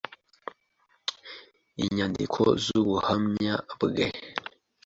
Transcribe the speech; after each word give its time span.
inyandiko 1.83 2.41
z'ubuhamya 2.63 3.51
bwe 3.81 4.07